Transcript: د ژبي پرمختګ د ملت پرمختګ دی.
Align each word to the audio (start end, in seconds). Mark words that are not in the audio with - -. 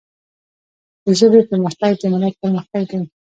د 1.03 1.05
ژبي 1.19 1.41
پرمختګ 1.51 1.91
د 2.01 2.03
ملت 2.13 2.33
پرمختګ 2.43 2.83
دی. 2.99 3.07